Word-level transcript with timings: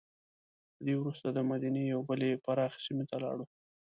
له 0.81 0.81
دې 0.85 0.93
وروسته 0.97 1.27
دمدینې 1.29 1.83
یوې 1.91 2.05
بلې 2.09 2.31
پراخې 2.45 2.79
سیمې 2.85 3.05
ته 3.09 3.15
لاړو. 3.23 3.45